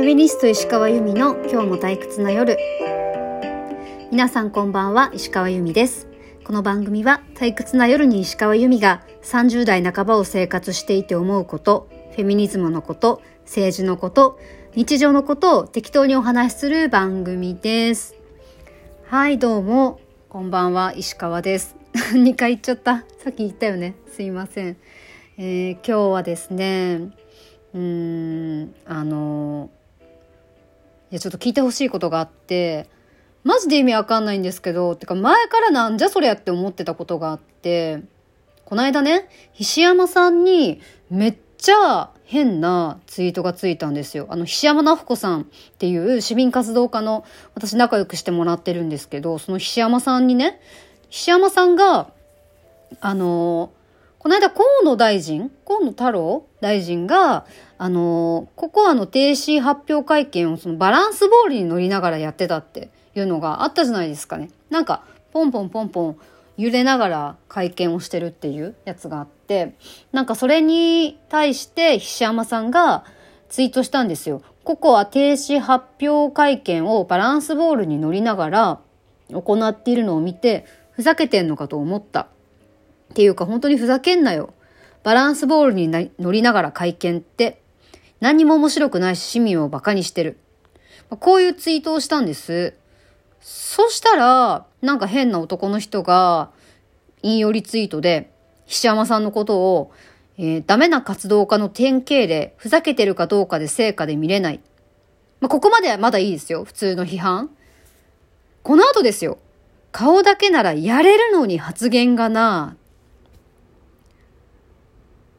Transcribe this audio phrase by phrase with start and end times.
[0.00, 2.56] フェミニスト石川由美の今日も退屈な夜。
[4.10, 6.08] 皆さんこんばんは石川由美です。
[6.42, 14.38] この番組は退屈な夜に石川由美が30代半ばを生活していて思うことフェミニズムのこと政治のこと
[14.74, 18.14] 日常のことを適当にお話しする番組です。
[19.04, 21.76] はいどうもこんばんは石川です。
[22.14, 23.04] 2回言っちゃった。
[23.22, 23.96] さっき言ったよね。
[24.10, 24.78] すいません、
[25.36, 27.10] えー、今日はですね
[27.74, 29.68] うーんあの
[31.10, 32.88] いやちょっと聞いてほしいことがあって
[33.42, 38.02] マジで意味わかんないんですけどてか前からなんじゃそりゃって思ってたことがあって
[38.64, 44.26] この間ね菱山さんにめっちゃ変なツイートがついたんですよ。
[44.30, 45.44] あの、菱山直子さんっ
[45.78, 47.24] ていう市民活動家の
[47.56, 50.60] 私仲良くしてもらってるんですけど、その菱山さんにね、
[51.08, 52.12] 菱山さんが、
[53.00, 53.72] あの
[54.20, 57.46] この間河野大臣、河野太郎大臣が、
[57.78, 64.50] あの、ココアの停止発表会見をそのバランスボールに乗りながらやってたっていうのがあったじゃないですかね。
[64.68, 66.18] なんか、ポンポンポンポン
[66.58, 69.74] 揺れながら会見をしてるっていうやつがあって、
[70.12, 73.04] なんかそれに対して菱山さんが
[73.48, 74.42] ツイートしたんですよ。
[74.64, 78.80] ココア停止発表会見をバランスボールに乗りながら
[79.32, 82.28] 行っているのを見て、ふざけてんのかと思った。
[83.10, 84.54] っていうか本当にふざけんなよ。
[85.02, 87.62] バランスボールに乗りながら会見って
[88.20, 90.38] 何も面白くないし市民を馬鹿にしてる。
[91.08, 92.74] まあこういうツイートをしたんです。
[93.40, 96.50] そしたら、なんか変な男の人が
[97.22, 98.30] 引用リツイートで、
[98.66, 99.92] 菱山さんのことを、
[100.38, 104.60] えー、ダメな活動家の典型で、ふざけてるかどうかで成果で見れない。
[105.40, 106.64] まあ、ここまではまだいいですよ。
[106.64, 107.50] 普通の批判。
[108.62, 109.38] この後ですよ。
[109.90, 112.76] 顔だけならやれるのに発言がな。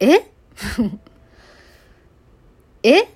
[0.01, 0.31] え？
[2.83, 3.07] え？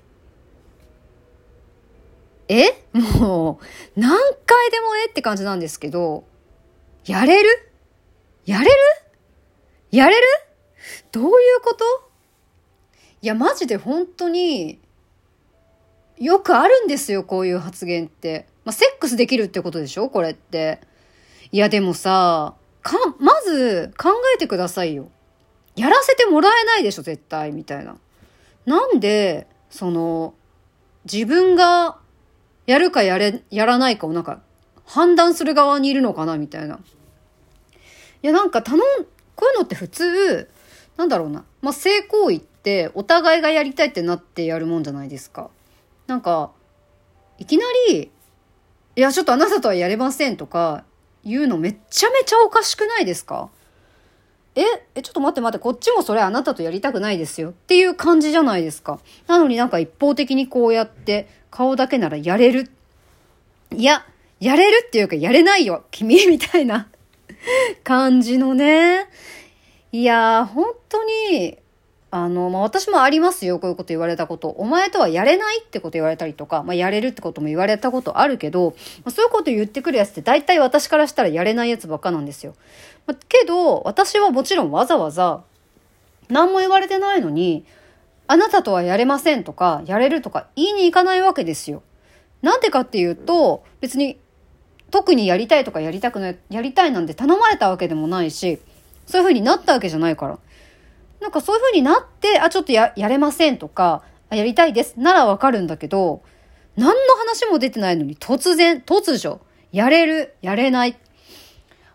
[2.47, 2.85] え？
[2.93, 6.25] もう、何回でもえって感じなんですけど、
[7.05, 7.49] やれる？
[8.45, 8.71] やれる？
[9.89, 10.27] やれる？
[11.11, 11.31] どういう
[11.63, 11.83] こと？
[13.21, 14.79] いや、マジで本当に、
[16.19, 18.45] よくあるんですよ、こういう発言って。
[18.63, 20.09] まあ、セックスできるってことでしょ？
[20.09, 20.79] これって。
[21.51, 25.09] いや、でもさ、か、まず考えてくださいよ。
[25.75, 27.97] やらせてもらえないでしょ、絶対、みたいな。
[28.65, 30.33] なんで、その、
[31.11, 31.97] 自分が
[32.65, 34.41] やるかやれ、やらないかをなんか、
[34.85, 36.75] 判断する側にいるのかな、みたいな。
[36.75, 36.79] い
[38.21, 38.81] や、なんか頼ん、
[39.35, 40.49] こういうのって普通、
[40.97, 41.43] なんだろうな。
[41.61, 45.49] まあ、性行為ってお互いがやりたいってなってやるもんじゃないですか。
[46.07, 46.51] なんか、
[47.37, 48.11] いきなり、
[48.95, 50.85] いや、ちょっとあなたとはやれませんとか
[51.25, 53.49] 言うのめっちゃめちゃおかしくないですか？
[54.55, 54.61] え、
[54.95, 58.99] え、ちょっと待って待って、こっちもそれあなたとやりたくないですよっていう感じじゃないですか。
[59.27, 62.71] なのになんか一方的にこうやって顔だけならやれる。
[63.75, 64.05] いや、
[64.39, 66.87] やれるっていうかやれないよ、君みたいな
[67.83, 69.09] 感じのね。
[69.91, 71.57] いやー、本当に、
[72.15, 74.47] あの、まあ、私もありますよ、こういうこと言われたこと。
[74.47, 82.55] お前とはやれないってこと言われたりとか、まあ、やれるってことも言われたことあるけど、まあ、そういうこと言ってくるやつって大体私からしたらやれないやつばっかなんですよ。
[83.05, 85.43] まあ、けど、私はもちろんわざわざ、
[86.29, 87.65] 何も言われてないのに、
[88.27, 91.83] あなたとはやれませんとか、やれるとか言いに行かないわけですよ。
[92.41, 94.17] なんでかっていうと、別に、
[94.89, 98.59] 特にやりたいとかやりたくない、やりたいなんて頼まれたわけでもないし、
[99.05, 100.39] そういう風になったわけじゃないから。
[101.19, 104.99] なんかそういう風になって、あ、ちょっとや、やれませんとか、やりたいです。
[104.99, 106.21] ならわかるんだけど、
[106.75, 109.39] 何の話も出てないのに突然、突如、
[109.71, 110.97] やれる、やれない。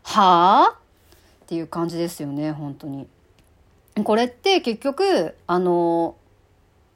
[0.03, 3.06] はぁっていう感じですよね、本当に。
[4.04, 6.16] これって結局、あの、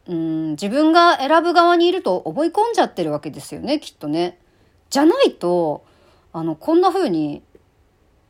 [0.07, 4.39] うん、自分が選ぶ側にいると思い込んじゃってるわけですよね、きっとね。
[4.91, 5.85] じゃないと、
[6.33, 7.43] あの、こんな風に、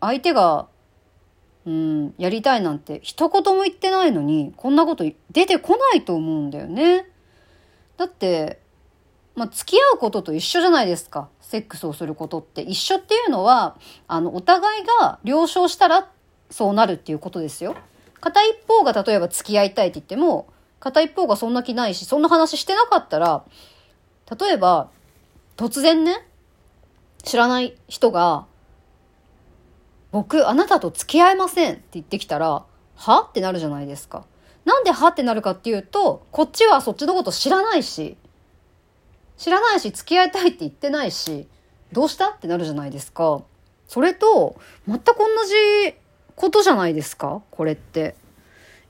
[0.01, 0.67] 相手が
[1.67, 7.09] うん、やりたいなんて一言も言ってないのに、こんなこと出てこないと思うんだよね。
[7.97, 8.61] だって、
[9.35, 11.29] まあ、付き合うことと一緒じゃないですか。
[11.41, 12.63] セックスをすることって。
[12.63, 13.77] 一緒っていうのは、
[14.07, 16.09] あの、お互いが了承したら
[16.51, 17.77] そうなるっていうことですよ。
[18.21, 20.47] 片一方が例えば付き合いたいって言っても、
[20.81, 23.45] 片一方がそんな気ないし、そんな話してなかったら、
[24.39, 24.91] 例えば、
[25.57, 26.27] 突然ね、
[27.23, 28.47] 知らない人が、
[30.15, 32.65] 僕、あなたと付き合えませんって言ってきたら、
[32.95, 33.23] は？
[33.23, 34.25] ってなるじゃないですか。
[34.65, 35.09] なんでは？
[35.09, 38.17] ってなるかっていうと、こっちはそっちのこと知らないし、
[39.37, 41.49] 知らないし、付き合いたいって言ってないし、
[41.91, 42.31] どうした？
[42.31, 43.43] ってなるじゃないですか。
[43.89, 44.55] それと、
[44.87, 45.97] 全く同じ
[46.37, 47.43] ことじゃないですか？
[47.51, 48.15] これって。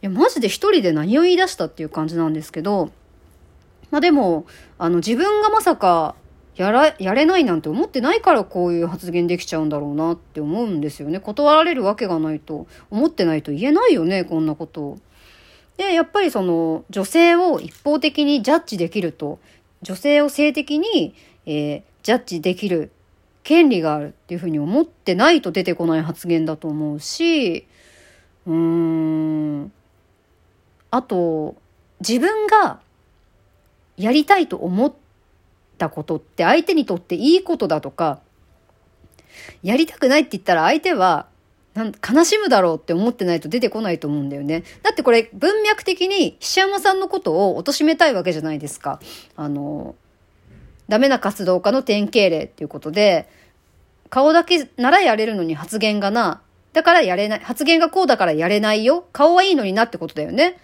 [0.03, 2.91] いや、マジで一人で何を言い出したっていう感じなんですけど、
[3.91, 4.45] まあでも、
[4.77, 6.17] あの自分がまさか
[6.57, 11.19] やら、やれないなんて思ってないからこういう発言できちゃうんだろうなって思うんですよね。
[11.19, 14.99] 断られるわけがないと思ってないと言えないよね、こんなこと。
[15.77, 19.41] で、やっぱりその女性を一方的にジャッジできると、
[19.83, 21.15] 女性を性的に、
[21.47, 22.93] えー、ジャッジできる
[23.43, 27.67] 権利があるっていうふうに思ってないと出てこない発言だと思うし、
[28.47, 29.73] うーん、
[30.93, 31.57] あと、
[32.01, 32.81] 自分が
[33.97, 35.04] やりたいと思って
[35.77, 38.21] たことって相手にとっていいことだとか、
[39.63, 41.27] やりたくないって言ったら相手は
[41.75, 44.63] なん悲しむだろうって思ってないと出てこないと思うんだよね。
[44.83, 49.01] だってこれ文脈的に菱山さんのことを貶めたいわけじゃないですか。
[49.37, 49.97] あの、
[50.89, 53.29] ダメな活動家の典型例っていうことで、
[54.09, 56.43] 顔だけならやれるのに発言がな、
[56.73, 59.07] だからやれない、発言がこうだからやれないよ。
[59.13, 60.61] 顔はいいのになってことだよね。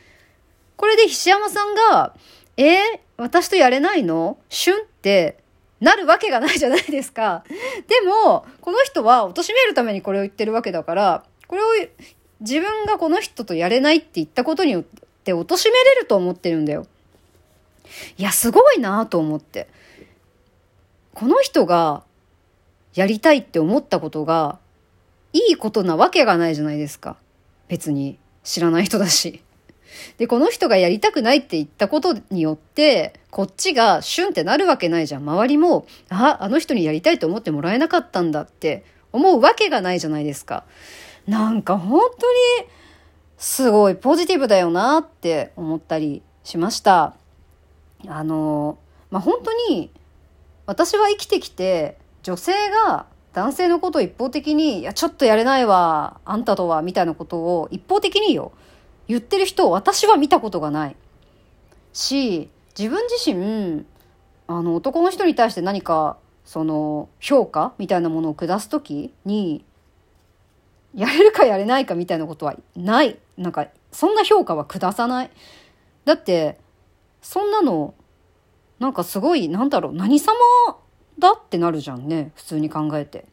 [0.76, 2.14] これで菱山さんが、
[2.62, 4.36] えー、私とやれないの？
[4.50, 5.38] シュンって
[5.80, 7.42] なるわけがないじゃないですか。
[7.88, 11.64] でも、この人は貶めるためにこれを言ってるわけだから、これを
[12.40, 14.82] 自分がこの人とやれないって言ったことによっ
[15.24, 16.86] て貶めれると思ってるんだよ。
[18.18, 19.66] いや、すごいなと思って。
[21.14, 22.02] この人が
[22.94, 24.58] やりたいって思ったことが
[25.32, 27.16] いいことなわけがないじゃないですか。
[27.68, 29.42] 別に知らない人だし。
[30.18, 35.22] で、この人がやりたくないって言ったことによって、こっちがシュンってなるわけないじゃん。
[35.22, 40.64] 周りも、あ、あの人にやりたいと思ってもらえなかったんだって思うわけがないじゃないですか。
[41.26, 42.68] なんか本当に、
[43.38, 47.14] すごいポジティブだよなって思ったりしました。
[48.06, 48.78] あの、
[49.10, 49.90] まあ、本当に、
[50.66, 58.52] 私は生きてきて、女性が男性のことを一方的に、いや、ちょっとやれないわ、あんたとは、みたいなことを一方的によ、
[59.10, 60.96] 言ってる人を私は見たことがない。
[61.92, 62.48] し
[62.78, 63.84] 自分自身
[64.46, 69.64] あの男の人に対して何かその評価みたいなものを下す時に
[70.94, 73.18] やれるかやれないかみたいなことはない。
[73.36, 75.30] なんかそんな評価は下さない。
[76.04, 76.60] だって
[77.20, 77.94] そんなの
[78.78, 80.36] なんかすごいなんだろう何様
[81.18, 82.30] だってなるじゃんね。
[82.36, 83.24] 普通に考えて。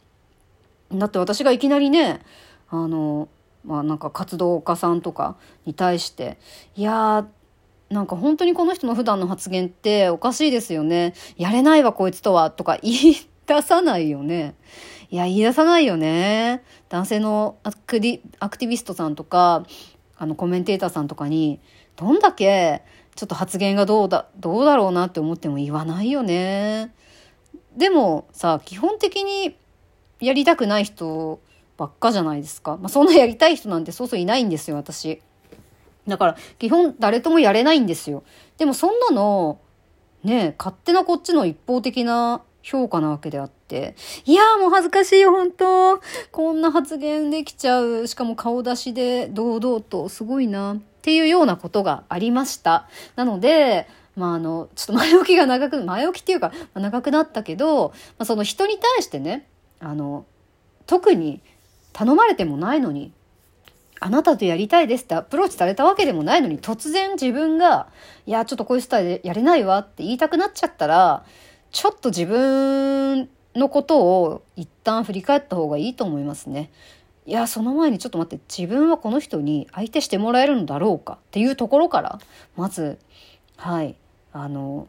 [0.91, 2.21] だって私がいきなりね
[2.67, 3.29] あの
[3.63, 6.37] まあなんか活動家さんとかに対して、
[6.75, 7.25] いやー、
[7.89, 11.13] なんか本当にこの人の普段の発言っておかしいですよね。
[11.37, 13.15] やれないわこいつとはとか 言い
[13.45, 14.55] 出さないよね。
[15.09, 16.63] いや、言い出さないよね。
[16.89, 19.65] 男性のアクティビストさんとか、
[20.17, 21.61] あのコメンテーターさんとかに、
[21.95, 22.83] どんだけ
[23.15, 26.93] ちょっと発言がどうだ、どうだろうなって思っても言わないよね。
[27.77, 29.55] でもさ、基本的に
[30.19, 31.39] やりたくない人
[31.77, 32.77] ばっかじゃないですか。
[32.77, 35.21] まあ、そんなやりたい人なんてそうそういないんですよ、私。
[36.07, 38.23] だから、基本誰ともやれないんですよ。
[38.57, 39.59] でもそんなの、
[40.23, 43.95] ね勝手なこっちの一方的な評価なわけであって。
[44.25, 46.01] いやーもう恥ずかしいよ、本当
[46.31, 48.07] こんな発言できちゃう。
[48.07, 50.75] しかも顔出しで堂々と、すごいな。
[50.75, 50.77] っ
[51.07, 52.89] ていうようなことがありました。
[53.15, 53.87] なので、
[54.17, 59.47] まああの、ちょっと前置きが長く、前置きっていうか、長くなったけど、まあ、その人に対してね、
[59.79, 60.25] あの、
[60.85, 61.41] 特に
[61.93, 63.11] 頼まれてもないのに、
[63.99, 67.87] あなたとやりたいですってアプローチされたわけでもないのに、突然自分が、
[68.25, 71.25] いや、ちょっとこういうスタイルやれないわって言いたくなっちゃったら、
[71.71, 76.69] ちょっと自分のことを一旦振り返った方がいいと思いますね。
[77.25, 81.13] いや、その前にちょっと待って、自分はこの人に相手してもらえるのだろうか？
[81.13, 82.19] っていうところから、
[82.55, 82.99] まず、
[83.57, 83.95] はい、
[84.31, 84.87] あの、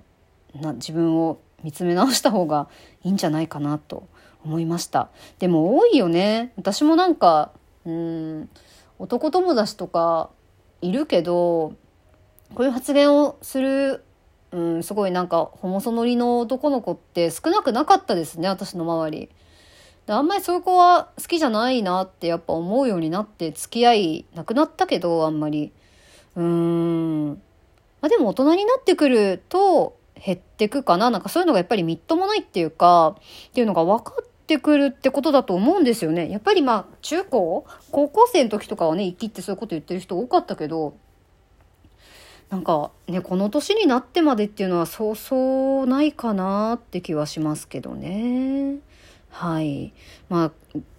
[0.55, 2.69] な自分を見つめ直した方が
[3.03, 4.07] いいんじゃないかなと
[4.45, 5.09] 思いました。
[5.39, 6.53] でも多いよね。
[6.57, 7.51] 私もなんか
[7.85, 8.49] うん
[8.99, 10.31] 男友達とか
[10.81, 11.75] いるけど
[12.55, 14.05] こういう発言をする、
[14.53, 19.29] うん、すごいなんかホモソノリの男の子って少なくなかったですね私の周り。
[20.07, 25.73] であんまりそういう子は好きじゃないなってやっぱ思うようになって付き合いなくなったけどあんまり。
[26.35, 27.29] うーん。
[28.01, 31.11] まあでも大人になってくると減ってくかな？
[31.11, 33.17] なんかそういうのがやっぱりみっともないっていうか
[33.51, 36.31] っていうのが分かってくるってことだと思うんですよね。
[36.31, 37.67] やっぱりまあ中高？
[37.93, 40.97] 高校生の時とかはね生きってそういうこと言ってる人多かったけど
[42.51, 48.77] なんかねこの年になってまでっていうのはそうそうないかなって気はしますけどね。
[49.31, 49.93] はい。
[50.29, 50.53] まあ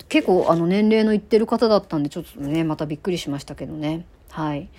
[0.07, 4.05] 結構あの年齢のいってる方だったんでちょっとねまたびっくりしましたけどね。
[4.29, 4.69] はい。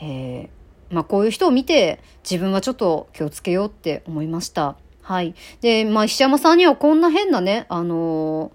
[0.00, 0.61] えー
[0.92, 4.76] まあこういう人を見て自分はちょっと気をつけようって思いました。
[5.02, 5.34] はい。
[5.60, 8.52] で、まあ石山さんにはこんな変なね、あの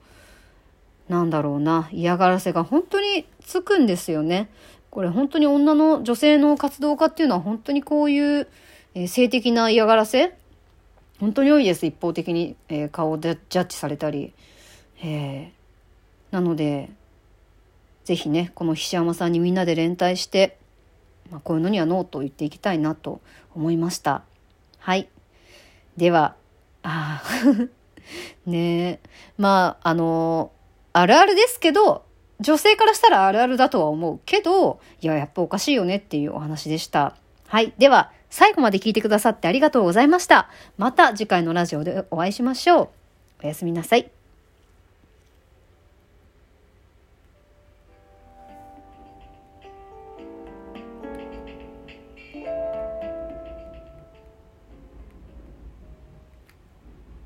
[1.09, 4.49] ー、なんだろうな、嫌がらせが本当につくんですよね。
[4.89, 8.47] これ本当に女の女性の活動家っていうのは本当にこういう
[8.95, 10.33] えー、性的な嫌がらせ？
[11.19, 11.85] 本当に多いです。
[11.85, 14.33] 一方的に、えー、顔でジャッジされたり。
[15.03, 16.89] えー、なので、
[18.05, 20.57] ぜひね、この菱山さんにみんなで連帯して、
[21.31, 23.21] まあ、こういうのにはノーと言っていきたいなと
[23.55, 24.23] 思いました。
[24.79, 25.09] はい。
[25.97, 26.35] では、
[26.83, 27.21] あ
[28.45, 28.99] ねえ。
[29.37, 30.51] まあ、あの
[30.93, 32.03] あるあるですけど、
[32.39, 37.15] 女性からしたらあるあるだとは思うけど、いや、やっぱおかしいよねっていうお話でした。
[37.47, 37.73] はい。
[37.77, 40.49] では、最後まで聞いてくださってありがとうございました。
[40.77, 42.89] また次回のラジオでお会いしましょう。
[43.43, 44.16] おやすみなさい。